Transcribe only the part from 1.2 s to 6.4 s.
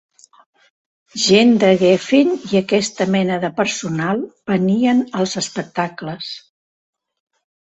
Gent de Geffen i aquesta mena de personal venien als espectacles.